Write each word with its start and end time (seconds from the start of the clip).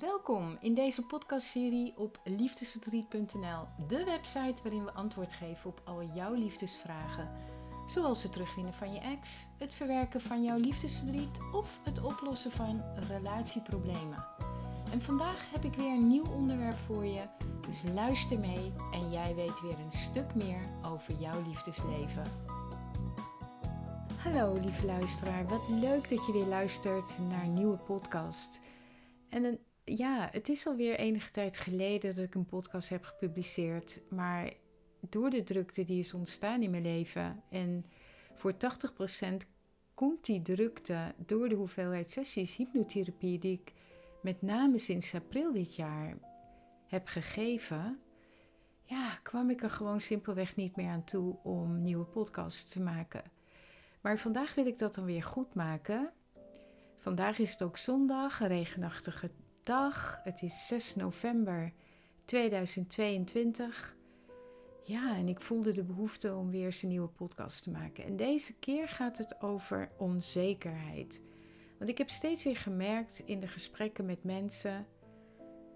Welkom 0.00 0.56
in 0.60 0.74
deze 0.74 1.06
podcastserie 1.06 1.94
op 1.96 2.20
liefdesverdriet.nl, 2.24 3.86
de 3.88 4.04
website 4.04 4.62
waarin 4.62 4.84
we 4.84 4.92
antwoord 4.92 5.32
geven 5.32 5.70
op 5.70 5.80
al 5.84 6.02
jouw 6.14 6.34
liefdesvragen. 6.34 7.30
Zoals 7.86 8.22
het 8.22 8.32
terugwinnen 8.32 8.74
van 8.74 8.92
je 8.92 9.00
ex, 9.00 9.46
het 9.58 9.74
verwerken 9.74 10.20
van 10.20 10.42
jouw 10.42 10.56
liefdesverdriet 10.56 11.38
of 11.52 11.80
het 11.82 12.02
oplossen 12.02 12.50
van 12.50 12.82
relatieproblemen. 13.08 14.26
En 14.92 15.00
vandaag 15.00 15.50
heb 15.52 15.64
ik 15.64 15.74
weer 15.74 15.92
een 15.92 16.08
nieuw 16.08 16.26
onderwerp 16.26 16.76
voor 16.86 17.04
je, 17.04 17.22
dus 17.66 17.82
luister 17.94 18.38
mee 18.38 18.72
en 18.92 19.10
jij 19.10 19.34
weet 19.34 19.60
weer 19.60 19.78
een 19.78 19.92
stuk 19.92 20.34
meer 20.34 20.60
over 20.82 21.14
jouw 21.14 21.42
liefdesleven. 21.42 22.24
Hallo 24.22 24.52
lieve 24.52 24.86
luisteraar, 24.86 25.46
wat 25.46 25.68
leuk 25.68 26.08
dat 26.08 26.26
je 26.26 26.32
weer 26.32 26.46
luistert 26.46 27.18
naar 27.28 27.42
een 27.42 27.54
nieuwe 27.54 27.76
podcast. 27.76 28.60
En 29.28 29.44
een 29.44 29.58
ja, 29.86 30.28
het 30.32 30.48
is 30.48 30.66
alweer 30.66 30.98
enige 30.98 31.30
tijd 31.30 31.56
geleden 31.56 32.14
dat 32.14 32.24
ik 32.24 32.34
een 32.34 32.46
podcast 32.46 32.88
heb 32.88 33.04
gepubliceerd. 33.04 34.00
Maar 34.08 34.52
door 35.00 35.30
de 35.30 35.42
drukte 35.42 35.84
die 35.84 35.98
is 35.98 36.14
ontstaan 36.14 36.62
in 36.62 36.70
mijn 36.70 36.82
leven. 36.82 37.42
En 37.50 37.86
voor 38.34 38.52
80% 38.52 38.56
komt 39.94 40.24
die 40.24 40.42
drukte 40.42 41.14
door 41.26 41.48
de 41.48 41.54
hoeveelheid 41.54 42.12
sessies 42.12 42.56
hypnotherapie 42.56 43.38
die 43.38 43.52
ik 43.52 43.72
met 44.22 44.42
name 44.42 44.78
sinds 44.78 45.14
april 45.14 45.52
dit 45.52 45.74
jaar 45.74 46.16
heb 46.86 47.06
gegeven. 47.06 47.98
Ja, 48.82 49.18
kwam 49.22 49.50
ik 49.50 49.62
er 49.62 49.70
gewoon 49.70 50.00
simpelweg 50.00 50.56
niet 50.56 50.76
meer 50.76 50.90
aan 50.90 51.04
toe 51.04 51.36
om 51.42 51.82
nieuwe 51.82 52.04
podcasts 52.04 52.72
te 52.72 52.82
maken. 52.82 53.22
Maar 54.00 54.18
vandaag 54.18 54.54
wil 54.54 54.66
ik 54.66 54.78
dat 54.78 54.94
dan 54.94 55.04
weer 55.04 55.22
goed 55.22 55.54
maken. 55.54 56.12
Vandaag 56.96 57.38
is 57.38 57.50
het 57.50 57.62
ook 57.62 57.76
zondag, 57.76 58.40
een 58.40 58.48
regenachtige 58.48 59.30
dag. 59.66 60.20
Het 60.24 60.42
is 60.42 60.66
6 60.66 60.94
november 60.94 61.72
2022. 62.24 63.96
Ja, 64.84 65.16
en 65.16 65.28
ik 65.28 65.40
voelde 65.40 65.72
de 65.72 65.84
behoefte 65.84 66.34
om 66.34 66.50
weer 66.50 66.64
eens 66.64 66.82
een 66.82 66.88
nieuwe 66.88 67.08
podcast 67.08 67.62
te 67.62 67.70
maken. 67.70 68.04
En 68.04 68.16
deze 68.16 68.58
keer 68.58 68.88
gaat 68.88 69.18
het 69.18 69.40
over 69.40 69.90
onzekerheid. 69.98 71.22
Want 71.78 71.90
ik 71.90 71.98
heb 71.98 72.08
steeds 72.10 72.44
weer 72.44 72.56
gemerkt 72.56 73.22
in 73.24 73.40
de 73.40 73.46
gesprekken 73.46 74.06
met 74.06 74.24
mensen 74.24 74.86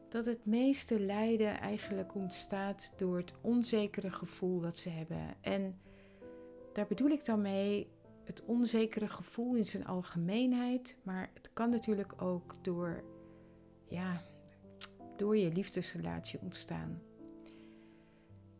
dat 0.08 0.26
het 0.26 0.46
meeste 0.46 1.00
lijden 1.00 1.60
eigenlijk 1.60 2.14
ontstaat 2.14 2.94
door 2.96 3.16
het 3.16 3.34
onzekere 3.40 4.10
gevoel 4.10 4.60
dat 4.60 4.78
ze 4.78 4.90
hebben. 4.90 5.34
En 5.40 5.80
daar 6.72 6.86
bedoel 6.86 7.10
ik 7.10 7.24
dan 7.24 7.40
mee 7.40 7.90
het 8.24 8.44
onzekere 8.44 9.08
gevoel 9.08 9.54
in 9.54 9.66
zijn 9.66 9.86
algemeenheid, 9.86 10.98
maar 11.02 11.30
het 11.34 11.50
kan 11.52 11.70
natuurlijk 11.70 12.22
ook 12.22 12.54
door 12.62 13.04
ja, 13.90 14.22
door 15.16 15.36
je 15.36 15.52
liefdesrelatie 15.52 16.40
ontstaan. 16.42 17.02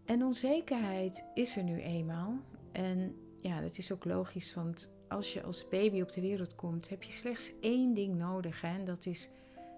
En 0.04 0.24
onzekerheid 0.24 1.30
is 1.34 1.56
er 1.56 1.62
nu 1.62 1.80
eenmaal. 1.80 2.38
En 2.72 3.14
ja, 3.40 3.60
dat 3.60 3.78
is 3.78 3.92
ook 3.92 4.04
logisch, 4.04 4.54
want 4.54 4.92
als 5.08 5.32
je 5.32 5.42
als 5.42 5.68
baby 5.68 6.00
op 6.00 6.12
de 6.12 6.20
wereld 6.20 6.54
komt, 6.54 6.88
heb 6.88 7.02
je 7.02 7.12
slechts 7.12 7.52
één 7.60 7.94
ding 7.94 8.16
nodig. 8.16 8.60
Hè? 8.60 8.78
En 8.78 8.84
dat 8.84 9.06
is 9.06 9.30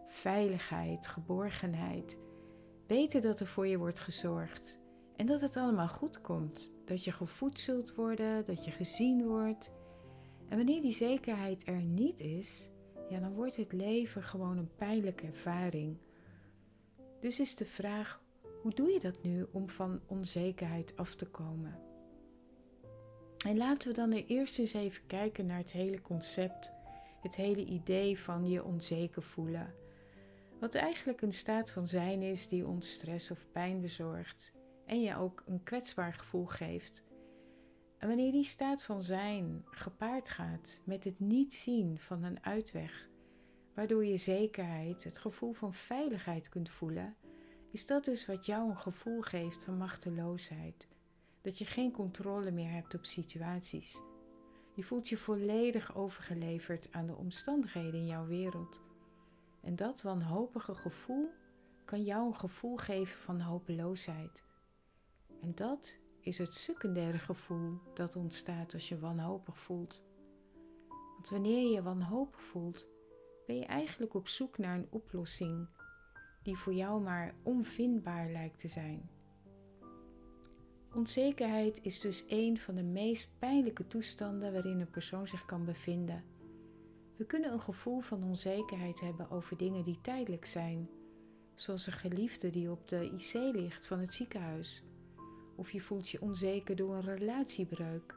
veiligheid, 0.08 1.06
geborgenheid. 1.06 2.18
Weten 2.86 3.22
dat 3.22 3.40
er 3.40 3.46
voor 3.46 3.66
je 3.66 3.78
wordt 3.78 3.98
gezorgd. 3.98 4.80
En 5.16 5.26
dat 5.26 5.40
het 5.40 5.56
allemaal 5.56 5.88
goed 5.88 6.20
komt. 6.20 6.70
Dat 6.84 7.04
je 7.04 7.12
gevoed 7.12 7.60
zult 7.60 7.94
worden, 7.94 8.44
dat 8.44 8.64
je 8.64 8.70
gezien 8.70 9.26
wordt. 9.26 9.72
En 10.48 10.56
wanneer 10.56 10.80
die 10.80 10.92
zekerheid 10.92 11.66
er 11.66 11.82
niet 11.82 12.20
is, 12.20 12.70
ja, 13.12 13.20
dan 13.20 13.34
wordt 13.34 13.56
het 13.56 13.72
leven 13.72 14.22
gewoon 14.22 14.58
een 14.58 14.74
pijnlijke 14.76 15.26
ervaring. 15.26 15.96
Dus 17.20 17.40
is 17.40 17.54
de 17.54 17.64
vraag, 17.64 18.22
hoe 18.62 18.74
doe 18.74 18.90
je 18.90 19.00
dat 19.00 19.22
nu 19.22 19.46
om 19.52 19.68
van 19.68 20.00
onzekerheid 20.06 20.96
af 20.96 21.14
te 21.14 21.26
komen? 21.26 21.78
En 23.46 23.56
laten 23.56 23.88
we 23.88 23.94
dan 23.94 24.12
eerst 24.12 24.58
eens 24.58 24.72
even 24.72 25.06
kijken 25.06 25.46
naar 25.46 25.58
het 25.58 25.72
hele 25.72 26.00
concept, 26.00 26.72
het 27.20 27.36
hele 27.36 27.64
idee 27.64 28.18
van 28.18 28.46
je 28.46 28.64
onzeker 28.64 29.22
voelen. 29.22 29.74
Wat 30.60 30.74
eigenlijk 30.74 31.22
een 31.22 31.32
staat 31.32 31.70
van 31.70 31.86
zijn 31.86 32.22
is 32.22 32.48
die 32.48 32.66
ons 32.66 32.90
stress 32.90 33.30
of 33.30 33.46
pijn 33.52 33.80
bezorgt 33.80 34.52
en 34.86 35.02
je 35.02 35.16
ook 35.16 35.42
een 35.46 35.62
kwetsbaar 35.62 36.14
gevoel 36.14 36.46
geeft. 36.46 37.02
En 38.02 38.08
wanneer 38.08 38.32
die 38.32 38.44
staat 38.44 38.82
van 38.82 39.02
zijn 39.02 39.64
gepaard 39.70 40.28
gaat 40.28 40.80
met 40.84 41.04
het 41.04 41.20
niet 41.20 41.54
zien 41.54 41.98
van 41.98 42.22
een 42.22 42.44
uitweg, 42.44 43.08
waardoor 43.74 44.04
je 44.04 44.16
zekerheid, 44.16 45.04
het 45.04 45.18
gevoel 45.18 45.52
van 45.52 45.74
veiligheid 45.74 46.48
kunt 46.48 46.70
voelen, 46.70 47.16
is 47.70 47.86
dat 47.86 48.04
dus 48.04 48.26
wat 48.26 48.46
jou 48.46 48.70
een 48.70 48.76
gevoel 48.76 49.20
geeft 49.20 49.64
van 49.64 49.76
machteloosheid. 49.76 50.88
Dat 51.40 51.58
je 51.58 51.64
geen 51.64 51.92
controle 51.92 52.50
meer 52.50 52.70
hebt 52.70 52.94
op 52.94 53.04
situaties. 53.04 54.02
Je 54.74 54.82
voelt 54.82 55.08
je 55.08 55.16
volledig 55.16 55.96
overgeleverd 55.96 56.92
aan 56.92 57.06
de 57.06 57.16
omstandigheden 57.16 58.00
in 58.00 58.06
jouw 58.06 58.26
wereld. 58.26 58.82
En 59.60 59.76
dat 59.76 60.02
wanhopige 60.02 60.74
gevoel 60.74 61.30
kan 61.84 62.02
jou 62.02 62.26
een 62.26 62.36
gevoel 62.36 62.76
geven 62.76 63.20
van 63.20 63.40
hopeloosheid. 63.40 64.44
En 65.40 65.54
dat 65.54 66.00
is 66.22 66.38
het 66.38 66.54
secundaire 66.54 67.18
gevoel 67.18 67.78
dat 67.94 68.16
ontstaat 68.16 68.74
als 68.74 68.88
je 68.88 68.98
wanhopig 68.98 69.58
voelt. 69.58 70.04
Want 70.88 71.28
wanneer 71.28 71.72
je 71.72 71.82
wanhopig 71.82 72.40
voelt, 72.40 72.86
ben 73.46 73.56
je 73.56 73.64
eigenlijk 73.64 74.14
op 74.14 74.28
zoek 74.28 74.58
naar 74.58 74.78
een 74.78 74.88
oplossing 74.90 75.68
die 76.42 76.56
voor 76.56 76.74
jou 76.74 77.02
maar 77.02 77.34
onvindbaar 77.42 78.30
lijkt 78.30 78.58
te 78.58 78.68
zijn. 78.68 79.10
Onzekerheid 80.94 81.82
is 81.82 82.00
dus 82.00 82.24
een 82.28 82.58
van 82.58 82.74
de 82.74 82.82
meest 82.82 83.38
pijnlijke 83.38 83.86
toestanden 83.86 84.52
waarin 84.52 84.80
een 84.80 84.90
persoon 84.90 85.28
zich 85.28 85.44
kan 85.44 85.64
bevinden. 85.64 86.24
We 87.16 87.24
kunnen 87.24 87.52
een 87.52 87.60
gevoel 87.60 88.00
van 88.00 88.24
onzekerheid 88.24 89.00
hebben 89.00 89.30
over 89.30 89.56
dingen 89.56 89.84
die 89.84 90.00
tijdelijk 90.00 90.44
zijn, 90.44 90.88
zoals 91.54 91.86
een 91.86 91.92
geliefde 91.92 92.50
die 92.50 92.70
op 92.70 92.88
de 92.88 93.04
IC 93.04 93.54
ligt 93.54 93.86
van 93.86 93.98
het 93.98 94.14
ziekenhuis 94.14 94.82
of 95.54 95.70
je 95.70 95.80
voelt 95.80 96.08
je 96.08 96.20
onzeker 96.20 96.76
door 96.76 96.94
een 96.94 97.16
relatiebreuk. 97.16 98.16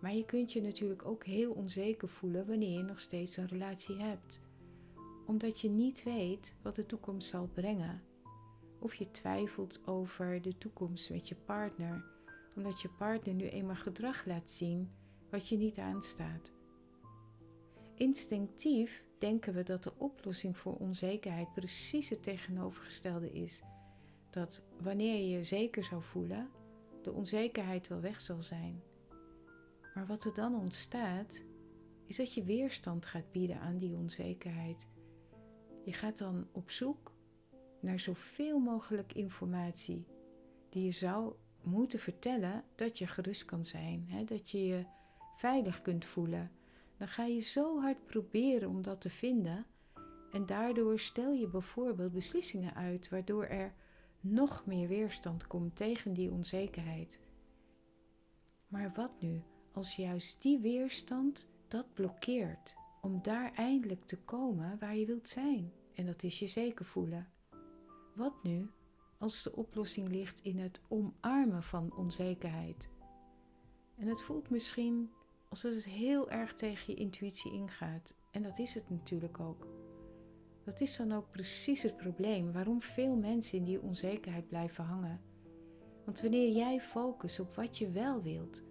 Maar 0.00 0.14
je 0.14 0.24
kunt 0.24 0.52
je 0.52 0.62
natuurlijk 0.62 1.04
ook 1.04 1.24
heel 1.24 1.52
onzeker 1.52 2.08
voelen 2.08 2.46
wanneer 2.46 2.76
je 2.76 2.82
nog 2.82 3.00
steeds 3.00 3.36
een 3.36 3.48
relatie 3.48 3.96
hebt, 3.96 4.40
omdat 5.26 5.60
je 5.60 5.68
niet 5.68 6.02
weet 6.02 6.58
wat 6.62 6.74
de 6.74 6.86
toekomst 6.86 7.28
zal 7.28 7.48
brengen. 7.52 8.02
Of 8.78 8.94
je 8.94 9.10
twijfelt 9.10 9.86
over 9.86 10.42
de 10.42 10.58
toekomst 10.58 11.10
met 11.10 11.28
je 11.28 11.34
partner, 11.34 12.04
omdat 12.56 12.80
je 12.80 12.88
partner 12.88 13.34
nu 13.34 13.48
eenmaal 13.48 13.76
gedrag 13.76 14.26
laat 14.26 14.50
zien 14.50 14.90
wat 15.30 15.48
je 15.48 15.56
niet 15.56 15.78
aanstaat. 15.78 16.52
Instinctief 17.94 19.04
denken 19.18 19.54
we 19.54 19.62
dat 19.62 19.82
de 19.82 19.92
oplossing 19.98 20.56
voor 20.56 20.74
onzekerheid 20.74 21.52
precies 21.52 22.08
het 22.08 22.22
tegenovergestelde 22.22 23.32
is 23.32 23.62
dat 24.32 24.62
wanneer 24.80 25.14
je 25.14 25.28
je 25.28 25.44
zeker 25.44 25.84
zou 25.84 26.02
voelen, 26.02 26.50
de 27.02 27.12
onzekerheid 27.12 27.88
wel 27.88 28.00
weg 28.00 28.20
zal 28.20 28.42
zijn. 28.42 28.82
Maar 29.94 30.06
wat 30.06 30.24
er 30.24 30.34
dan 30.34 30.54
ontstaat, 30.54 31.44
is 32.06 32.16
dat 32.16 32.34
je 32.34 32.44
weerstand 32.44 33.06
gaat 33.06 33.30
bieden 33.32 33.60
aan 33.60 33.78
die 33.78 33.96
onzekerheid. 33.96 34.88
Je 35.84 35.92
gaat 35.92 36.18
dan 36.18 36.48
op 36.52 36.70
zoek 36.70 37.12
naar 37.80 38.00
zoveel 38.00 38.58
mogelijk 38.58 39.12
informatie 39.12 40.06
die 40.68 40.84
je 40.84 40.90
zou 40.90 41.34
moeten 41.62 41.98
vertellen 41.98 42.64
dat 42.74 42.98
je 42.98 43.06
gerust 43.06 43.44
kan 43.44 43.64
zijn, 43.64 44.06
hè? 44.08 44.24
dat 44.24 44.50
je 44.50 44.66
je 44.66 44.84
veilig 45.36 45.82
kunt 45.82 46.04
voelen. 46.04 46.50
Dan 46.96 47.08
ga 47.08 47.24
je 47.24 47.40
zo 47.40 47.80
hard 47.80 48.06
proberen 48.06 48.68
om 48.68 48.82
dat 48.82 49.00
te 49.00 49.10
vinden 49.10 49.66
en 50.32 50.46
daardoor 50.46 50.98
stel 50.98 51.32
je 51.32 51.48
bijvoorbeeld 51.48 52.12
beslissingen 52.12 52.74
uit 52.74 53.08
waardoor 53.08 53.44
er 53.44 53.74
nog 54.22 54.66
meer 54.66 54.88
weerstand 54.88 55.46
komt 55.46 55.76
tegen 55.76 56.12
die 56.12 56.32
onzekerheid. 56.32 57.20
Maar 58.68 58.92
wat 58.94 59.20
nu 59.20 59.42
als 59.72 59.96
juist 59.96 60.42
die 60.42 60.58
weerstand 60.58 61.48
dat 61.68 61.94
blokkeert 61.94 62.76
om 63.00 63.22
daar 63.22 63.52
eindelijk 63.54 64.04
te 64.04 64.18
komen 64.18 64.78
waar 64.78 64.96
je 64.96 65.06
wilt 65.06 65.28
zijn? 65.28 65.72
En 65.94 66.06
dat 66.06 66.22
is 66.22 66.38
je 66.38 66.46
zeker 66.46 66.84
voelen. 66.84 67.28
Wat 68.14 68.42
nu 68.42 68.70
als 69.18 69.42
de 69.42 69.56
oplossing 69.56 70.08
ligt 70.08 70.40
in 70.40 70.58
het 70.58 70.82
omarmen 70.88 71.62
van 71.62 71.96
onzekerheid? 71.96 72.90
En 73.96 74.06
het 74.06 74.22
voelt 74.22 74.50
misschien 74.50 75.10
alsof 75.48 75.74
het 75.74 75.84
heel 75.84 76.30
erg 76.30 76.54
tegen 76.54 76.92
je 76.94 77.00
intuïtie 77.00 77.52
ingaat. 77.52 78.14
En 78.30 78.42
dat 78.42 78.58
is 78.58 78.74
het 78.74 78.90
natuurlijk 78.90 79.40
ook. 79.40 79.66
Dat 80.64 80.80
is 80.80 80.96
dan 80.96 81.12
ook 81.12 81.30
precies 81.30 81.82
het 81.82 81.96
probleem 81.96 82.52
waarom 82.52 82.82
veel 82.82 83.16
mensen 83.16 83.58
in 83.58 83.64
die 83.64 83.82
onzekerheid 83.82 84.48
blijven 84.48 84.84
hangen. 84.84 85.20
Want 86.04 86.20
wanneer 86.20 86.50
jij 86.50 86.80
focust 86.80 87.40
op 87.40 87.54
wat 87.54 87.78
je 87.78 87.90
wel 87.90 88.22
wilt, 88.22 88.62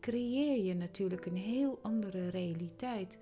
creëer 0.00 0.64
je 0.64 0.74
natuurlijk 0.74 1.26
een 1.26 1.36
heel 1.36 1.78
andere 1.82 2.28
realiteit 2.28 3.18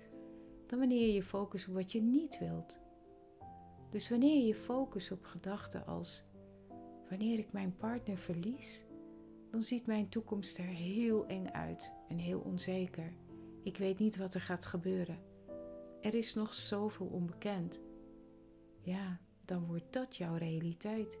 dan 0.65 0.79
wanneer 0.79 1.13
je 1.13 1.23
focust 1.23 1.67
op 1.67 1.73
wat 1.73 1.91
je 1.91 2.01
niet 2.01 2.39
wilt. 2.39 2.79
Dus 3.89 4.09
wanneer 4.09 4.45
je 4.45 4.55
focust 4.55 5.11
op 5.11 5.25
gedachten 5.25 5.85
als 5.85 6.23
wanneer 7.09 7.39
ik 7.39 7.51
mijn 7.51 7.75
partner 7.77 8.17
verlies, 8.17 8.85
dan 9.51 9.63
ziet 9.63 9.85
mijn 9.85 10.09
toekomst 10.09 10.57
er 10.57 10.65
heel 10.65 11.25
eng 11.25 11.47
uit 11.47 11.93
en 12.07 12.17
heel 12.17 12.39
onzeker. 12.39 13.13
Ik 13.63 13.77
weet 13.77 13.99
niet 13.99 14.17
wat 14.17 14.33
er 14.33 14.41
gaat 14.41 14.65
gebeuren. 14.65 15.19
Er 16.01 16.13
is 16.13 16.33
nog 16.33 16.53
zoveel 16.53 17.05
onbekend. 17.05 17.81
Ja, 18.81 19.19
dan 19.45 19.65
wordt 19.65 19.93
dat 19.93 20.15
jouw 20.15 20.35
realiteit. 20.35 21.19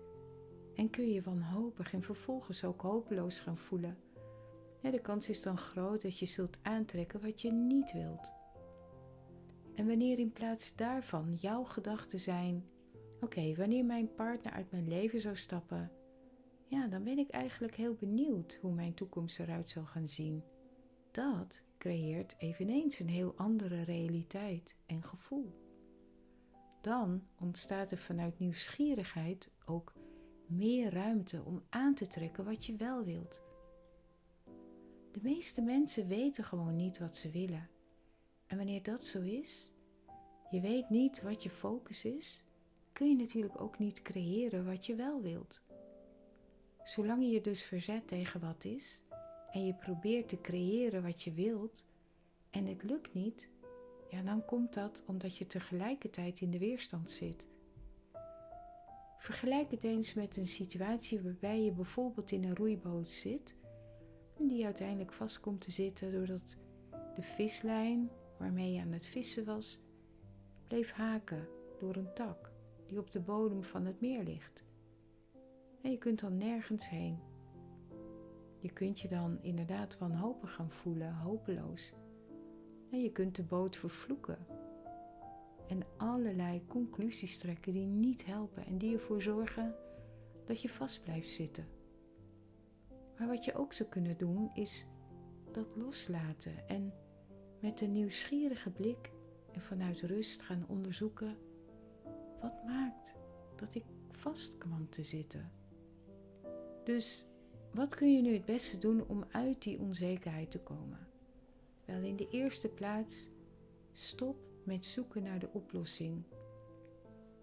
En 0.75 0.89
kun 0.89 1.09
je 1.09 1.21
wanhopig 1.21 1.93
en 1.93 2.01
vervolgens 2.01 2.63
ook 2.63 2.81
hopeloos 2.81 3.39
gaan 3.39 3.57
voelen. 3.57 3.97
de 4.81 5.01
kans 5.01 5.29
is 5.29 5.41
dan 5.41 5.57
groot 5.57 6.01
dat 6.01 6.19
je 6.19 6.25
zult 6.25 6.57
aantrekken 6.61 7.21
wat 7.21 7.41
je 7.41 7.51
niet 7.51 7.93
wilt. 7.93 8.33
En 9.75 9.87
wanneer 9.87 10.19
in 10.19 10.31
plaats 10.31 10.75
daarvan 10.75 11.33
jouw 11.33 11.63
gedachten 11.63 12.19
zijn: 12.19 12.65
oké, 13.21 13.55
wanneer 13.55 13.85
mijn 13.85 14.15
partner 14.15 14.51
uit 14.51 14.71
mijn 14.71 14.87
leven 14.87 15.21
zou 15.21 15.35
stappen, 15.35 15.91
ja, 16.65 16.87
dan 16.87 17.03
ben 17.03 17.17
ik 17.17 17.29
eigenlijk 17.29 17.75
heel 17.75 17.93
benieuwd 17.93 18.59
hoe 18.61 18.73
mijn 18.73 18.93
toekomst 18.93 19.39
eruit 19.39 19.69
zal 19.69 19.85
gaan 19.85 20.07
zien. 20.07 20.43
Dat 21.11 21.63
creëert 21.77 22.35
eveneens 22.37 22.99
een 22.99 23.09
heel 23.09 23.33
andere 23.35 23.81
realiteit 23.81 24.77
en 24.85 25.03
gevoel. 25.03 25.65
Dan 26.81 27.27
ontstaat 27.39 27.91
er 27.91 27.97
vanuit 27.97 28.39
nieuwsgierigheid 28.39 29.51
ook 29.65 29.93
meer 30.47 30.93
ruimte 30.93 31.43
om 31.43 31.63
aan 31.69 31.93
te 31.93 32.07
trekken 32.07 32.45
wat 32.45 32.65
je 32.65 32.75
wel 32.75 33.03
wilt. 33.03 33.41
De 35.11 35.19
meeste 35.21 35.61
mensen 35.61 36.07
weten 36.07 36.43
gewoon 36.43 36.75
niet 36.75 36.99
wat 36.99 37.17
ze 37.17 37.29
willen. 37.29 37.69
En 38.47 38.57
wanneer 38.57 38.83
dat 38.83 39.05
zo 39.05 39.21
is, 39.21 39.73
je 40.49 40.61
weet 40.61 40.89
niet 40.89 41.21
wat 41.21 41.43
je 41.43 41.49
focus 41.49 42.05
is, 42.05 42.43
kun 42.93 43.09
je 43.09 43.15
natuurlijk 43.15 43.61
ook 43.61 43.79
niet 43.79 44.01
creëren 44.01 44.65
wat 44.65 44.85
je 44.85 44.95
wel 44.95 45.21
wilt. 45.21 45.61
Zolang 46.83 47.23
je 47.23 47.29
je 47.29 47.41
dus 47.41 47.63
verzet 47.63 48.07
tegen 48.07 48.39
wat 48.39 48.65
is 48.65 49.03
en 49.57 49.65
je 49.65 49.73
probeert 49.73 50.29
te 50.29 50.41
creëren 50.41 51.03
wat 51.03 51.21
je 51.23 51.33
wilt 51.33 51.85
en 52.49 52.65
het 52.65 52.83
lukt 52.83 53.13
niet, 53.13 53.51
ja, 54.09 54.21
dan 54.21 54.45
komt 54.45 54.73
dat 54.73 55.03
omdat 55.07 55.37
je 55.37 55.47
tegelijkertijd 55.47 56.41
in 56.41 56.51
de 56.51 56.57
weerstand 56.57 57.11
zit. 57.11 57.47
Vergelijk 59.17 59.71
het 59.71 59.83
eens 59.83 60.13
met 60.13 60.37
een 60.37 60.47
situatie 60.47 61.21
waarbij 61.21 61.63
je 61.63 61.71
bijvoorbeeld 61.71 62.31
in 62.31 62.43
een 62.43 62.55
roeiboot 62.55 63.11
zit 63.11 63.55
en 64.39 64.47
die 64.47 64.65
uiteindelijk 64.65 65.13
vast 65.13 65.39
komt 65.39 65.61
te 65.61 65.71
zitten 65.71 66.11
doordat 66.11 66.57
de 67.15 67.21
vislijn 67.21 68.09
waarmee 68.39 68.71
je 68.73 68.81
aan 68.81 68.91
het 68.91 69.05
vissen 69.05 69.45
was 69.45 69.79
bleef 70.67 70.91
haken 70.91 71.47
door 71.79 71.95
een 71.95 72.13
tak 72.13 72.51
die 72.87 72.99
op 72.99 73.11
de 73.11 73.19
bodem 73.19 73.63
van 73.63 73.85
het 73.85 74.01
meer 74.01 74.23
ligt. 74.23 74.63
En 75.81 75.91
je 75.91 75.97
kunt 75.97 76.19
dan 76.19 76.37
nergens 76.37 76.89
heen. 76.89 77.35
Je 78.59 78.71
kunt 78.73 78.99
je 78.99 79.07
dan 79.07 79.41
inderdaad 79.41 79.97
wanhopig 79.97 80.53
gaan 80.53 80.71
voelen, 80.71 81.13
hopeloos. 81.13 81.93
En 82.91 83.01
je 83.01 83.11
kunt 83.11 83.35
de 83.35 83.43
boot 83.43 83.77
vervloeken. 83.77 84.37
En 85.67 85.85
allerlei 85.97 86.65
conclusies 86.67 87.37
trekken 87.37 87.71
die 87.71 87.85
niet 87.85 88.25
helpen 88.25 88.65
en 88.65 88.77
die 88.77 88.93
ervoor 88.93 89.21
zorgen 89.21 89.75
dat 90.45 90.61
je 90.61 90.69
vast 90.69 91.03
blijft 91.03 91.29
zitten. 91.29 91.67
Maar 93.17 93.27
wat 93.27 93.45
je 93.45 93.55
ook 93.55 93.73
zou 93.73 93.89
kunnen 93.89 94.17
doen 94.17 94.49
is 94.53 94.85
dat 95.51 95.75
loslaten 95.75 96.67
en 96.67 96.93
met 97.59 97.81
een 97.81 97.91
nieuwsgierige 97.91 98.69
blik 98.69 99.11
en 99.51 99.61
vanuit 99.61 100.01
rust 100.01 100.41
gaan 100.41 100.65
onderzoeken 100.67 101.37
wat 102.41 102.63
maakt 102.65 103.17
dat 103.55 103.75
ik 103.75 103.85
vast 104.11 104.57
kwam 104.57 104.89
te 104.89 105.03
zitten. 105.03 105.51
Dus 106.83 107.27
wat 107.77 107.95
kun 107.95 108.13
je 108.13 108.21
nu 108.21 108.33
het 108.33 108.45
beste 108.45 108.77
doen 108.77 109.07
om 109.07 109.23
uit 109.31 109.61
die 109.61 109.79
onzekerheid 109.79 110.51
te 110.51 110.59
komen? 110.59 111.07
Wel, 111.85 112.01
in 112.01 112.15
de 112.15 112.29
eerste 112.29 112.67
plaats, 112.67 113.29
stop 113.91 114.37
met 114.63 114.85
zoeken 114.85 115.23
naar 115.23 115.39
de 115.39 115.49
oplossing. 115.51 116.23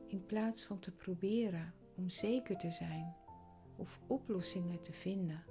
In 0.06 0.26
plaats 0.26 0.64
van 0.64 0.78
te 0.78 0.92
proberen 0.92 1.74
om 1.94 2.08
zeker 2.08 2.58
te 2.58 2.70
zijn 2.70 3.14
of 3.76 4.00
oplossingen 4.06 4.80
te 4.80 4.92
vinden 4.92 5.44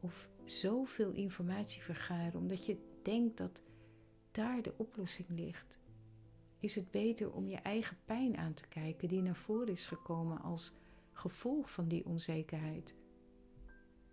of 0.00 0.28
zoveel 0.44 1.12
informatie 1.12 1.82
vergaren 1.82 2.40
omdat 2.40 2.66
je 2.66 2.98
denkt 3.02 3.36
dat 3.38 3.62
daar 4.30 4.62
de 4.62 4.74
oplossing 4.76 5.28
ligt, 5.28 5.78
is 6.58 6.74
het 6.74 6.90
beter 6.90 7.32
om 7.32 7.48
je 7.48 7.56
eigen 7.56 7.96
pijn 8.04 8.36
aan 8.36 8.54
te 8.54 8.68
kijken 8.68 9.08
die 9.08 9.22
naar 9.22 9.36
voren 9.36 9.72
is 9.72 9.86
gekomen 9.86 10.40
als 10.40 10.72
gevolg 11.12 11.70
van 11.70 11.88
die 11.88 12.06
onzekerheid. 12.06 12.94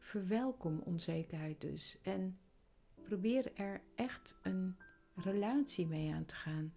Verwelkom 0.04 0.80
onzekerheid 0.80 1.62
dus 1.62 2.00
en 2.02 2.40
probeer 3.04 3.52
er 3.54 3.82
echt 3.96 4.40
een 4.42 4.76
relatie 5.16 5.88
mee 5.88 6.14
aan 6.14 6.26
te 6.26 6.36
gaan. 6.36 6.74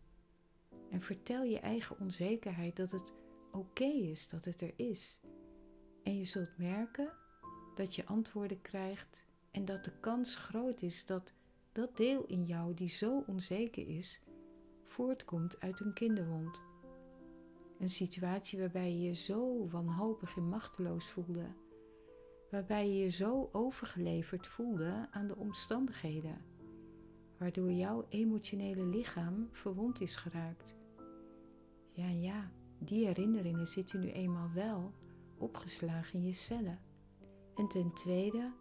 En 0.90 1.00
vertel 1.00 1.43
je 1.43 1.61
eigen 1.61 1.99
onzekerheid 1.99 2.76
dat 2.76 2.90
het 2.90 3.12
oké 3.52 3.84
is 3.84 4.28
dat 4.28 4.44
het 4.44 4.61
er 4.61 4.73
is. 4.76 5.20
En 6.02 6.17
je 6.17 6.25
zult 6.25 6.58
merken 6.58 7.12
dat 7.75 7.94
je 7.94 8.06
antwoorden 8.06 8.62
krijgt 8.62 9.26
en 9.50 9.64
dat 9.64 9.84
de 9.84 10.00
kans 10.00 10.37
groot 10.37 10.82
is 10.82 11.06
dat 11.06 11.32
dat 11.73 11.96
deel 11.96 12.26
in 12.26 12.44
jou 12.44 12.75
die 12.75 12.88
zo 12.88 13.25
onzeker 13.26 13.88
is, 13.88 14.20
voortkomt 14.84 15.61
uit 15.61 15.81
een 15.81 15.93
kinderwond. 15.93 16.62
Een 17.78 17.90
situatie 17.90 18.58
waarbij 18.58 18.93
je 18.93 19.00
je 19.00 19.14
zo 19.14 19.69
wanhopig 19.69 20.37
en 20.37 20.49
machteloos 20.49 21.11
voelde, 21.11 21.46
waarbij 22.56 22.88
je 22.88 22.98
je 22.98 23.08
zo 23.08 23.48
overgeleverd 23.52 24.46
voelde 24.46 25.06
aan 25.10 25.26
de 25.26 25.36
omstandigheden, 25.36 26.44
waardoor 27.38 27.72
jouw 27.72 28.06
emotionele 28.08 28.86
lichaam 28.86 29.48
verwond 29.52 30.00
is 30.00 30.16
geraakt. 30.16 30.76
Ja, 31.90 32.08
ja, 32.08 32.50
die 32.78 33.06
herinneringen 33.06 33.66
zitten 33.66 34.00
nu 34.00 34.10
eenmaal 34.10 34.50
wel 34.54 34.92
opgeslagen 35.38 36.18
in 36.18 36.26
je 36.26 36.32
cellen. 36.32 36.80
En 37.54 37.68
ten 37.68 37.92
tweede, 37.92 38.52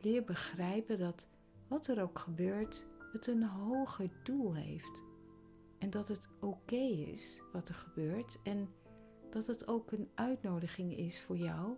leer 0.00 0.24
begrijpen 0.24 0.98
dat 0.98 1.28
wat 1.68 1.86
er 1.86 2.02
ook 2.02 2.18
gebeurt, 2.18 2.86
het 3.12 3.26
een 3.26 3.42
hoger 3.42 4.10
doel 4.22 4.54
heeft. 4.54 5.04
En 5.78 5.90
dat 5.90 6.08
het 6.08 6.30
oké 6.40 6.84
is 7.06 7.42
wat 7.52 7.68
er 7.68 7.74
gebeurt 7.74 8.38
en 8.42 8.68
dat 9.30 9.46
het 9.46 9.68
ook 9.68 9.92
een 9.92 10.08
uitnodiging 10.14 10.96
is 10.96 11.22
voor 11.22 11.36
jou 11.36 11.76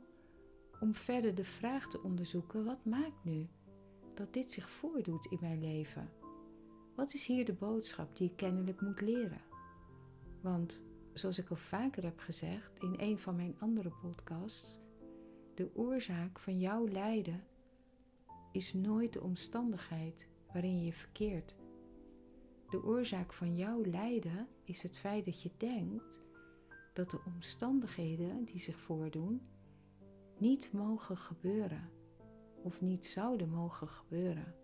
om 0.80 0.94
verder 0.94 1.34
de 1.34 1.44
vraag 1.44 1.88
te 1.88 2.02
onderzoeken: 2.02 2.64
wat 2.64 2.84
maakt 2.84 3.24
nu 3.24 3.48
dat 4.14 4.32
dit 4.32 4.52
zich 4.52 4.70
voordoet 4.70 5.26
in 5.26 5.38
mijn 5.40 5.60
leven? 5.60 6.10
Wat 6.94 7.14
is 7.14 7.26
hier 7.26 7.44
de 7.44 7.52
boodschap 7.52 8.16
die 8.16 8.30
ik 8.30 8.36
kennelijk 8.36 8.80
moet 8.80 9.00
leren? 9.00 9.40
Want 10.40 10.84
zoals 11.12 11.38
ik 11.38 11.50
al 11.50 11.56
vaker 11.56 12.02
heb 12.02 12.18
gezegd 12.18 12.78
in 12.78 12.94
een 12.96 13.18
van 13.18 13.36
mijn 13.36 13.56
andere 13.58 13.90
podcasts, 14.02 14.80
de 15.54 15.70
oorzaak 15.74 16.38
van 16.38 16.58
jouw 16.58 16.88
lijden 16.88 17.44
is 18.52 18.72
nooit 18.72 19.12
de 19.12 19.22
omstandigheid 19.22 20.28
waarin 20.52 20.84
je 20.84 20.92
verkeert. 20.92 21.56
De 22.70 22.84
oorzaak 22.84 23.32
van 23.32 23.56
jouw 23.56 23.84
lijden 23.84 24.48
is 24.64 24.82
het 24.82 24.98
feit 24.98 25.24
dat 25.24 25.42
je 25.42 25.50
denkt 25.56 26.20
dat 26.92 27.10
de 27.10 27.20
omstandigheden 27.26 28.44
die 28.44 28.60
zich 28.60 28.78
voordoen 28.80 29.40
niet 30.40 30.72
mogen 30.72 31.16
gebeuren 31.16 31.90
of 32.62 32.80
niet 32.80 33.06
zouden 33.06 33.48
mogen 33.48 33.88
gebeuren. 33.88 34.54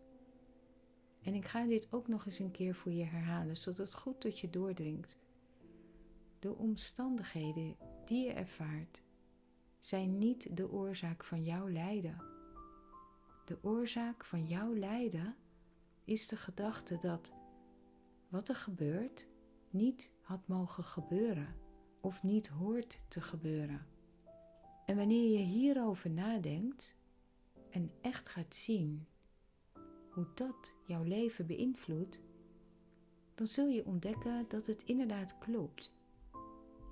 En 1.23 1.35
ik 1.35 1.49
ga 1.49 1.65
dit 1.65 1.93
ook 1.93 2.09
nog 2.09 2.27
eens 2.27 2.39
een 2.39 2.51
keer 2.51 2.75
voor 2.75 2.93
je 2.93 3.05
herhalen, 3.05 3.57
zodat 3.57 3.79
het 3.79 3.95
goed 3.95 4.21
tot 4.21 4.39
je 4.39 4.51
doordringt. 4.51 5.19
De 6.39 6.55
omstandigheden 6.55 7.77
die 8.05 8.27
je 8.27 8.33
ervaart 8.33 9.03
zijn 9.79 10.19
niet 10.19 10.57
de 10.57 10.71
oorzaak 10.71 11.25
van 11.25 11.45
jouw 11.45 11.69
lijden. 11.69 12.23
De 13.45 13.59
oorzaak 13.63 14.25
van 14.25 14.47
jouw 14.47 14.75
lijden 14.75 15.37
is 16.05 16.29
de 16.29 16.37
gedachte 16.37 16.97
dat 16.97 17.33
wat 18.29 18.49
er 18.49 18.57
gebeurt 18.57 19.29
niet 19.71 20.13
had 20.21 20.49
mogen 20.49 20.85
gebeuren 20.85 21.55
of 22.01 22.23
niet 22.23 22.49
hoort 22.49 23.01
te 23.09 23.21
gebeuren. 23.21 23.87
En 24.93 24.99
wanneer 24.99 25.39
je 25.39 25.45
hierover 25.45 26.11
nadenkt 26.11 26.97
en 27.71 27.91
echt 28.01 28.29
gaat 28.29 28.55
zien 28.55 29.07
hoe 30.11 30.27
dat 30.35 30.75
jouw 30.87 31.03
leven 31.03 31.47
beïnvloedt, 31.47 32.23
dan 33.35 33.47
zul 33.47 33.69
je 33.69 33.87
ontdekken 33.87 34.45
dat 34.49 34.67
het 34.67 34.83
inderdaad 34.83 35.39
klopt. 35.39 35.93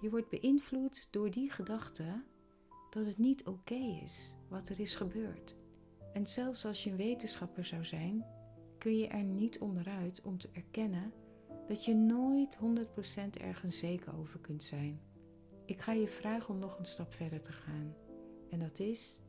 Je 0.00 0.10
wordt 0.10 0.28
beïnvloed 0.28 1.08
door 1.10 1.30
die 1.30 1.50
gedachte 1.50 2.22
dat 2.90 3.06
het 3.06 3.18
niet 3.18 3.46
oké 3.46 4.00
is 4.02 4.36
wat 4.48 4.68
er 4.68 4.80
is 4.80 4.94
gebeurd. 4.94 5.56
En 6.12 6.28
zelfs 6.28 6.64
als 6.64 6.84
je 6.84 6.90
een 6.90 6.96
wetenschapper 6.96 7.64
zou 7.64 7.84
zijn, 7.84 8.24
kun 8.78 8.96
je 8.96 9.06
er 9.06 9.24
niet 9.24 9.58
onderuit 9.58 10.22
om 10.22 10.38
te 10.38 10.48
erkennen 10.52 11.12
dat 11.68 11.84
je 11.84 11.94
nooit 11.94 12.58
100% 12.58 13.40
ergens 13.40 13.78
zeker 13.78 14.18
over 14.18 14.38
kunt 14.38 14.64
zijn. 14.64 15.00
Ik 15.70 15.80
ga 15.80 15.92
je 15.92 16.08
vragen 16.08 16.54
om 16.54 16.60
nog 16.60 16.78
een 16.78 16.86
stap 16.86 17.14
verder 17.14 17.42
te 17.42 17.52
gaan. 17.52 17.94
En 18.50 18.58
dat 18.58 18.78
is 18.78 19.20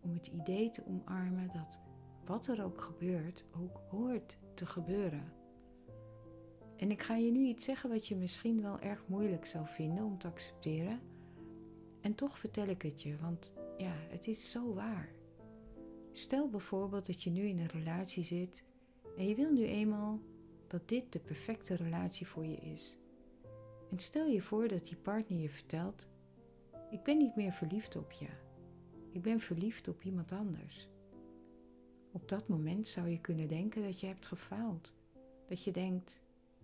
om 0.00 0.12
het 0.12 0.26
idee 0.26 0.70
te 0.70 0.86
omarmen 0.86 1.48
dat 1.48 1.80
wat 2.24 2.46
er 2.46 2.64
ook 2.64 2.80
gebeurt, 2.80 3.44
ook 3.56 3.80
hoort 3.90 4.38
te 4.54 4.66
gebeuren. 4.66 5.32
En 6.76 6.90
ik 6.90 7.02
ga 7.02 7.16
je 7.16 7.30
nu 7.30 7.46
iets 7.46 7.64
zeggen 7.64 7.90
wat 7.90 8.06
je 8.06 8.16
misschien 8.16 8.62
wel 8.62 8.78
erg 8.80 9.04
moeilijk 9.06 9.46
zou 9.46 9.66
vinden 9.66 10.04
om 10.04 10.18
te 10.18 10.26
accepteren. 10.26 11.00
En 12.00 12.14
toch 12.14 12.38
vertel 12.38 12.66
ik 12.66 12.82
het 12.82 13.02
je, 13.02 13.16
want 13.16 13.52
ja, 13.76 13.94
het 14.08 14.26
is 14.26 14.50
zo 14.50 14.74
waar. 14.74 15.12
Stel 16.12 16.48
bijvoorbeeld 16.48 17.06
dat 17.06 17.22
je 17.22 17.30
nu 17.30 17.42
in 17.42 17.58
een 17.58 17.68
relatie 17.68 18.24
zit 18.24 18.64
en 19.16 19.28
je 19.28 19.34
wil 19.34 19.52
nu 19.52 19.64
eenmaal 19.64 20.20
dat 20.66 20.88
dit 20.88 21.12
de 21.12 21.20
perfecte 21.20 21.74
relatie 21.74 22.26
voor 22.26 22.46
je 22.46 22.56
is. 22.56 22.98
En 23.92 23.98
stel 23.98 24.26
je 24.26 24.42
voor 24.42 24.68
dat 24.68 24.84
die 24.84 24.96
partner 24.96 25.38
je 25.38 25.48
vertelt: 25.48 26.08
Ik 26.90 27.02
ben 27.02 27.18
niet 27.18 27.36
meer 27.36 27.52
verliefd 27.52 27.96
op 27.96 28.12
je. 28.12 28.28
Ik 29.10 29.22
ben 29.22 29.40
verliefd 29.40 29.88
op 29.88 30.02
iemand 30.02 30.32
anders. 30.32 30.88
Op 32.12 32.28
dat 32.28 32.48
moment 32.48 32.88
zou 32.88 33.08
je 33.08 33.20
kunnen 33.20 33.48
denken 33.48 33.82
dat 33.82 34.00
je 34.00 34.06
hebt 34.06 34.26
gefaald. 34.26 34.96
Dat 35.48 35.64
je 35.64 35.70
denkt: 35.70 36.22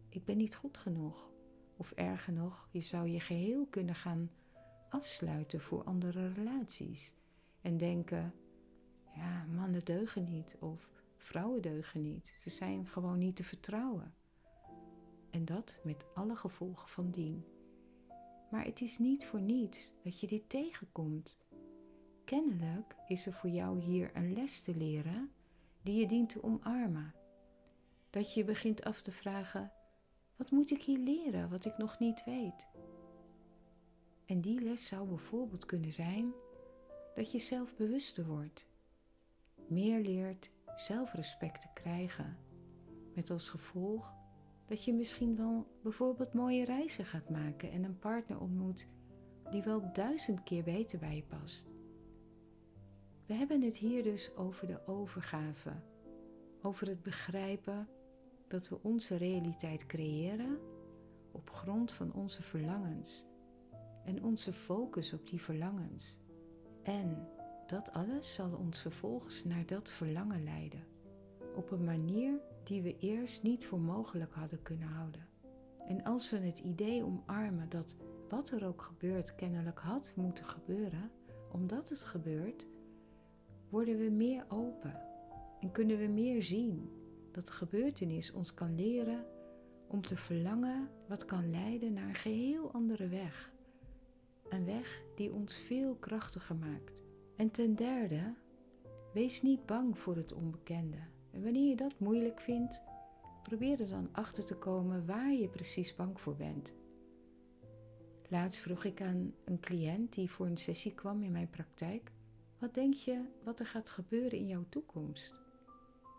Ik 0.08 0.24
ben 0.24 0.36
niet 0.36 0.56
goed 0.56 0.76
genoeg. 0.76 1.30
Of 1.76 1.90
erger 1.90 2.32
nog, 2.32 2.68
je 2.72 2.80
zou 2.80 3.08
je 3.08 3.20
geheel 3.20 3.66
kunnen 3.66 3.94
gaan 3.94 4.30
afsluiten 4.88 5.60
voor 5.60 5.84
andere 5.84 6.32
relaties. 6.32 7.14
En 7.60 7.76
denken: 7.76 8.34
Ja, 9.14 9.44
mannen 9.44 9.84
deugen 9.84 10.24
niet. 10.24 10.56
Of 10.60 10.88
vrouwen 11.16 11.62
deugen 11.62 12.02
niet. 12.02 12.36
Ze 12.38 12.50
zijn 12.50 12.86
gewoon 12.86 13.18
niet 13.18 13.36
te 13.36 13.44
vertrouwen. 13.44 14.14
En 15.38 15.44
dat 15.44 15.78
met 15.82 16.04
alle 16.14 16.36
gevolgen 16.36 16.88
van 16.88 17.10
dien. 17.10 17.44
Maar 18.50 18.64
het 18.64 18.80
is 18.80 18.98
niet 18.98 19.26
voor 19.26 19.40
niets 19.40 19.94
dat 20.04 20.20
je 20.20 20.26
dit 20.26 20.48
tegenkomt. 20.48 21.38
Kennelijk 22.24 22.96
is 23.06 23.26
er 23.26 23.32
voor 23.32 23.50
jou 23.50 23.80
hier 23.80 24.16
een 24.16 24.32
les 24.32 24.62
te 24.62 24.76
leren 24.76 25.32
die 25.82 26.00
je 26.00 26.06
dient 26.06 26.28
te 26.28 26.42
omarmen. 26.42 27.14
Dat 28.10 28.34
je 28.34 28.44
begint 28.44 28.84
af 28.84 29.02
te 29.02 29.12
vragen: 29.12 29.72
wat 30.36 30.50
moet 30.50 30.70
ik 30.70 30.82
hier 30.82 30.98
leren 30.98 31.50
wat 31.50 31.64
ik 31.64 31.78
nog 31.78 31.98
niet 31.98 32.24
weet? 32.24 32.68
En 34.26 34.40
die 34.40 34.60
les 34.60 34.86
zou 34.86 35.08
bijvoorbeeld 35.08 35.66
kunnen 35.66 35.92
zijn 35.92 36.32
dat 37.14 37.32
je 37.32 37.38
zelf 37.38 37.76
bewuster 37.76 38.26
wordt, 38.26 38.70
meer 39.68 40.00
leert 40.00 40.50
zelfrespect 40.74 41.60
te 41.60 41.68
krijgen, 41.74 42.38
met 43.14 43.30
als 43.30 43.48
gevolg 43.48 44.16
dat 44.68 44.84
je 44.84 44.94
misschien 44.94 45.36
wel 45.36 45.66
bijvoorbeeld 45.82 46.32
mooie 46.32 46.64
reizen 46.64 47.04
gaat 47.04 47.30
maken 47.30 47.70
en 47.70 47.84
een 47.84 47.98
partner 47.98 48.40
ontmoet 48.40 48.88
die 49.50 49.62
wel 49.62 49.92
duizend 49.92 50.42
keer 50.42 50.62
beter 50.62 50.98
bij 50.98 51.16
je 51.16 51.22
past. 51.22 51.68
We 53.26 53.34
hebben 53.34 53.62
het 53.62 53.76
hier 53.76 54.02
dus 54.02 54.36
over 54.36 54.66
de 54.66 54.86
overgave, 54.86 55.72
over 56.62 56.88
het 56.88 57.02
begrijpen 57.02 57.88
dat 58.48 58.68
we 58.68 58.82
onze 58.82 59.16
realiteit 59.16 59.86
creëren 59.86 60.58
op 61.32 61.50
grond 61.50 61.92
van 61.92 62.12
onze 62.12 62.42
verlangens 62.42 63.26
en 64.04 64.24
onze 64.24 64.52
focus 64.52 65.12
op 65.12 65.26
die 65.26 65.40
verlangens. 65.42 66.20
En 66.82 67.28
dat 67.66 67.92
alles 67.92 68.34
zal 68.34 68.56
ons 68.56 68.80
vervolgens 68.80 69.44
naar 69.44 69.66
dat 69.66 69.90
verlangen 69.90 70.44
leiden, 70.44 70.86
op 71.54 71.70
een 71.70 71.84
manier 71.84 72.40
die 72.68 72.82
we 72.82 72.98
eerst 72.98 73.42
niet 73.42 73.66
voor 73.66 73.80
mogelijk 73.80 74.32
hadden 74.32 74.62
kunnen 74.62 74.88
houden. 74.88 75.26
En 75.86 76.04
als 76.04 76.30
we 76.30 76.36
het 76.36 76.58
idee 76.58 77.04
omarmen 77.04 77.68
dat 77.68 77.96
wat 78.28 78.50
er 78.50 78.66
ook 78.66 78.82
gebeurt 78.82 79.34
kennelijk 79.34 79.78
had 79.78 80.12
moeten 80.16 80.44
gebeuren, 80.44 81.10
omdat 81.52 81.88
het 81.88 81.98
gebeurt, 81.98 82.66
worden 83.68 83.98
we 83.98 84.10
meer 84.10 84.44
open 84.48 85.00
en 85.60 85.72
kunnen 85.72 85.98
we 85.98 86.06
meer 86.06 86.42
zien 86.42 86.90
dat 87.32 87.46
de 87.46 87.52
gebeurtenis 87.52 88.32
ons 88.32 88.54
kan 88.54 88.74
leren 88.74 89.24
om 89.86 90.02
te 90.02 90.16
verlangen 90.16 90.88
wat 91.06 91.24
kan 91.24 91.50
leiden 91.50 91.92
naar 91.92 92.08
een 92.08 92.14
geheel 92.14 92.72
andere 92.72 93.08
weg. 93.08 93.52
Een 94.48 94.64
weg 94.64 95.02
die 95.16 95.32
ons 95.32 95.56
veel 95.56 95.94
krachtiger 95.94 96.56
maakt. 96.56 97.02
En 97.36 97.50
ten 97.50 97.74
derde, 97.74 98.34
wees 99.12 99.42
niet 99.42 99.66
bang 99.66 99.98
voor 99.98 100.16
het 100.16 100.32
onbekende. 100.32 100.98
En 101.30 101.42
wanneer 101.42 101.68
je 101.68 101.76
dat 101.76 101.98
moeilijk 101.98 102.40
vindt, 102.40 102.82
probeer 103.42 103.80
er 103.80 103.88
dan 103.88 104.08
achter 104.12 104.44
te 104.44 104.56
komen 104.56 105.06
waar 105.06 105.32
je 105.32 105.48
precies 105.48 105.94
bang 105.94 106.20
voor 106.20 106.36
bent. 106.36 106.74
Laatst 108.28 108.60
vroeg 108.60 108.84
ik 108.84 109.00
aan 109.00 109.34
een 109.44 109.60
cliënt 109.60 110.12
die 110.12 110.30
voor 110.30 110.46
een 110.46 110.56
sessie 110.56 110.94
kwam 110.94 111.22
in 111.22 111.32
mijn 111.32 111.50
praktijk: 111.50 112.12
Wat 112.58 112.74
denk 112.74 112.94
je 112.94 113.24
wat 113.44 113.60
er 113.60 113.66
gaat 113.66 113.90
gebeuren 113.90 114.38
in 114.38 114.46
jouw 114.46 114.64
toekomst? 114.68 115.34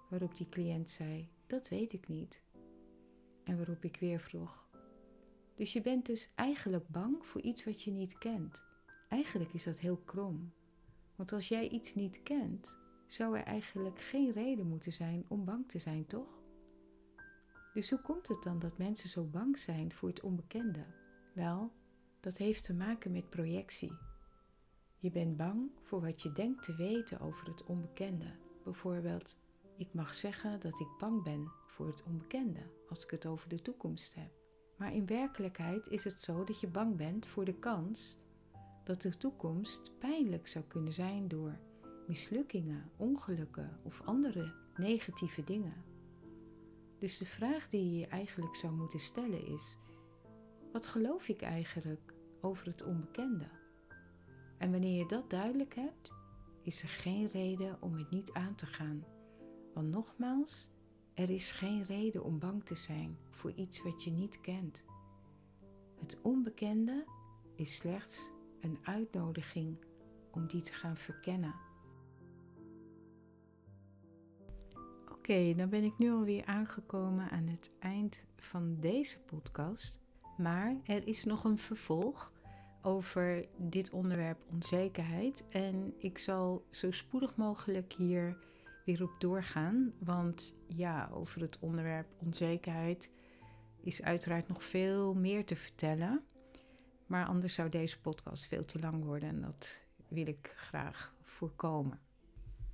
Waarop 0.10 0.36
die 0.36 0.50
cliënt 0.50 0.90
zei: 0.90 1.30
Dat 1.48 1.70
weet 1.70 1.94
ik 1.94 2.08
niet. 2.08 2.44
En 3.44 3.58
waarop 3.58 3.84
ik 3.84 3.98
weer 3.98 4.20
vroeg: 4.20 4.68
Dus 5.56 5.74
je 5.74 5.82
bent 5.82 6.06
dus 6.06 6.30
eigenlijk 6.36 6.88
bang 6.88 7.26
voor 7.26 7.42
iets 7.42 7.66
wat 7.66 7.84
je 7.84 7.92
niet 7.92 8.18
kent. 8.18 8.64
Eigenlijk 9.10 9.54
is 9.54 9.64
dat 9.64 9.80
heel 9.80 9.98
krom. 9.98 10.54
Want 11.16 11.32
als 11.32 11.48
jij 11.48 11.70
iets 11.70 11.96
niet 11.96 12.24
kent, 12.24 12.78
zou 13.14 13.38
er 13.38 13.44
eigenlijk 13.44 14.00
geen 14.00 14.32
reden 14.32 14.68
moeten 14.68 14.94
zijn 14.94 15.26
om 15.28 15.46
bang 15.46 15.70
te 15.70 15.80
zijn, 15.80 16.08
toch? 16.08 16.40
Dus 17.74 17.90
hoe 17.90 18.02
komt 18.02 18.28
het 18.28 18.44
dan 18.44 18.60
dat 18.60 18.78
mensen 18.78 19.10
zo 19.10 19.24
bang 19.24 19.58
zijn 19.58 19.94
voor 19.94 20.10
het 20.10 20.22
onbekende? 20.22 20.86
Wel, 21.34 21.72
dat 22.20 22.38
heeft 22.38 22.64
te 22.64 22.74
maken 22.74 23.12
met 23.12 23.30
projectie. 23.30 23.98
Je 25.00 25.12
bent 25.12 25.38
bang 25.38 25.72
voor 25.84 26.02
wat 26.02 26.22
je 26.22 26.32
denkt 26.32 26.64
te 26.64 26.76
weten 26.76 27.20
over 27.20 27.48
het 27.48 27.64
onbekende. 27.64 28.36
Bijvoorbeeld, 28.64 29.38
ik 29.78 29.94
mag 29.94 30.14
zeggen 30.14 30.60
dat 30.60 30.80
ik 30.80 30.88
bang 31.00 31.24
ben 31.24 31.52
voor 31.68 31.88
het 31.88 32.04
onbekende 32.04 32.60
als 32.90 33.04
ik 33.04 33.10
het 33.10 33.26
over 33.26 33.50
de 33.50 33.62
toekomst 33.62 34.16
heb. 34.16 34.32
Maar 34.78 34.94
in 34.94 35.06
werkelijkheid 35.06 35.88
is 35.88 36.04
het 36.04 36.22
zo 36.22 36.44
dat 36.44 36.60
je 36.60 36.68
bang 36.68 36.96
bent 36.96 37.28
voor 37.28 37.46
de 37.46 37.60
kans 37.60 38.18
dat 38.84 39.02
de 39.02 39.18
toekomst 39.18 39.92
pijnlijk 40.00 40.48
zou 40.48 40.66
kunnen 40.66 40.94
zijn 40.94 41.28
door 41.28 41.60
mislukkingen, 42.10 42.92
ongelukken 42.98 43.80
of 43.84 44.02
andere 44.02 44.54
negatieve 44.76 45.44
dingen. 45.44 45.84
Dus 46.98 47.18
de 47.18 47.26
vraag 47.26 47.70
die 47.70 47.92
je 47.92 48.00
je 48.00 48.08
eigenlijk 48.08 48.56
zou 48.56 48.74
moeten 48.74 49.00
stellen 49.00 49.48
is: 49.48 49.78
wat 50.72 50.88
geloof 50.88 51.28
ik 51.28 51.42
eigenlijk 51.42 52.14
over 52.42 52.68
het 52.68 52.84
onbekende? 52.84 53.48
En 54.58 54.72
wanneer 54.72 54.98
je 54.98 55.06
dat 55.06 55.30
duidelijk 55.30 55.76
hebt, 55.76 56.12
is 56.62 56.84
er 56.84 56.90
geen 56.90 57.28
reden 57.28 57.82
om 57.82 57.98
het 57.98 58.10
niet 58.10 58.34
aan 58.34 58.56
te 58.56 58.66
gaan. 58.66 59.04
Want 59.74 59.90
nogmaals, 59.90 60.70
er 61.14 61.30
is 61.30 61.52
geen 61.52 61.84
reden 61.84 62.24
om 62.24 62.40
bang 62.40 62.66
te 62.66 62.76
zijn 62.76 63.18
voor 63.30 63.52
iets 63.52 63.84
wat 63.84 64.04
je 64.04 64.12
niet 64.12 64.42
kent. 64.42 64.86
Het 66.00 66.22
onbekende 66.22 67.06
is 67.56 67.76
slechts 67.76 68.32
een 68.60 68.80
uitnodiging 68.84 69.80
om 70.32 70.48
die 70.48 70.62
te 70.62 70.74
gaan 70.74 70.98
verkennen. 70.98 71.69
Oké, 75.30 75.54
dan 75.56 75.70
ben 75.70 75.84
ik 75.84 75.98
nu 75.98 76.12
alweer 76.12 76.46
aangekomen 76.46 77.30
aan 77.30 77.48
het 77.48 77.76
eind 77.80 78.26
van 78.38 78.78
deze 78.80 79.20
podcast. 79.20 80.00
Maar 80.38 80.76
er 80.84 81.08
is 81.08 81.24
nog 81.24 81.44
een 81.44 81.58
vervolg 81.58 82.34
over 82.82 83.46
dit 83.58 83.90
onderwerp 83.90 84.44
onzekerheid. 84.52 85.48
En 85.50 85.94
ik 85.98 86.18
zal 86.18 86.66
zo 86.72 86.92
spoedig 86.92 87.36
mogelijk 87.36 87.94
hier 87.94 88.38
weer 88.86 89.04
op 89.04 89.16
doorgaan. 89.20 89.94
Want 90.00 90.56
ja, 90.68 91.10
over 91.14 91.42
het 91.42 91.60
onderwerp 91.60 92.08
onzekerheid 92.26 93.14
is 93.82 94.04
uiteraard 94.04 94.48
nog 94.48 94.64
veel 94.64 95.14
meer 95.14 95.46
te 95.46 95.56
vertellen. 95.56 96.24
Maar 97.06 97.26
anders 97.26 97.54
zou 97.54 97.70
deze 97.70 98.02
podcast 98.02 98.48
veel 98.48 98.66
te 98.66 98.80
lang 98.80 99.04
worden 99.04 99.30
en 99.30 99.42
dat 99.42 99.86
wil 100.08 100.28
ik 100.28 100.54
graag 100.56 101.16
voorkomen. 101.22 102.00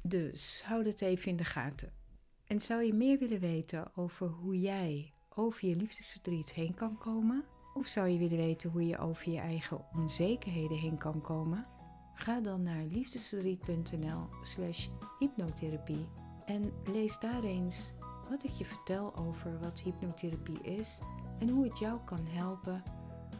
Dus 0.02 0.64
houd 0.66 0.86
het 0.86 1.02
even 1.02 1.30
in 1.30 1.38
de 1.38 1.44
gaten. 1.44 2.05
En 2.48 2.62
zou 2.62 2.84
je 2.84 2.94
meer 2.94 3.20
willen 3.20 3.40
weten 3.40 3.92
over 3.96 4.28
hoe 4.28 4.60
jij 4.60 5.14
over 5.30 5.68
je 5.68 5.76
liefdesverdriet 5.76 6.54
heen 6.54 6.74
kan 6.74 6.98
komen? 6.98 7.46
Of 7.74 7.88
zou 7.88 8.08
je 8.08 8.18
willen 8.18 8.38
weten 8.38 8.70
hoe 8.70 8.88
je 8.88 8.98
over 8.98 9.32
je 9.32 9.40
eigen 9.40 9.86
onzekerheden 9.94 10.78
heen 10.78 10.98
kan 10.98 11.22
komen? 11.22 11.68
Ga 12.14 12.40
dan 12.40 12.64
naar 12.64 12.84
liefdesverdriet.nl 12.84 14.28
slash 14.42 14.88
hypnotherapie 15.20 16.08
en 16.46 16.74
lees 16.92 17.20
daar 17.20 17.44
eens 17.44 17.94
wat 18.30 18.44
ik 18.44 18.52
je 18.52 18.66
vertel 18.66 19.16
over 19.16 19.60
wat 19.60 19.82
hypnotherapie 19.82 20.62
is 20.62 21.00
en 21.40 21.50
hoe 21.50 21.64
het 21.64 21.80
jou 21.80 21.98
kan 22.06 22.26
helpen 22.26 22.84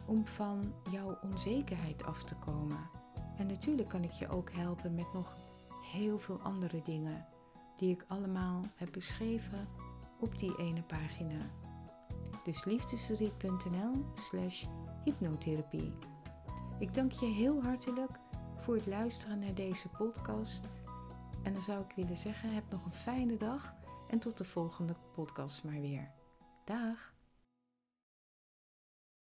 om 0.06 0.26
van 0.26 0.74
jouw 0.92 1.18
onzekerheid 1.22 2.04
af 2.04 2.22
te 2.22 2.34
komen. 2.36 2.90
En 3.36 3.46
natuurlijk 3.46 3.88
kan 3.88 4.04
ik 4.04 4.12
je 4.12 4.28
ook 4.28 4.52
helpen 4.52 4.94
met 4.94 5.12
nog 5.12 5.36
heel 5.92 6.18
veel 6.18 6.40
andere 6.40 6.82
dingen 6.82 7.26
die 7.76 7.90
ik 7.90 8.04
allemaal 8.08 8.60
heb 8.74 8.92
beschreven 8.92 9.68
op 10.20 10.38
die 10.38 10.58
ene 10.58 10.82
pagina. 10.82 11.38
Dus 12.44 12.64
liefdesverdriet.nl 12.64 14.04
slash 14.14 14.64
hypnotherapie. 15.04 15.92
Ik 16.78 16.94
dank 16.94 17.12
je 17.12 17.26
heel 17.26 17.62
hartelijk 17.62 18.10
voor 18.60 18.74
het 18.74 18.86
luisteren 18.86 19.38
naar 19.38 19.54
deze 19.54 19.88
podcast. 19.88 20.68
En 21.42 21.52
dan 21.52 21.62
zou 21.62 21.80
ik 21.80 21.92
willen 21.96 22.18
zeggen, 22.18 22.54
heb 22.54 22.70
nog 22.70 22.84
een 22.84 22.94
fijne 22.94 23.36
dag 23.36 23.74
en 24.08 24.18
tot 24.18 24.38
de 24.38 24.44
volgende 24.44 24.96
podcast 25.14 25.64
maar 25.64 25.80
weer. 25.80 26.10
Dag! 26.64 27.15